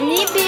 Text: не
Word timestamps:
не 0.00 0.47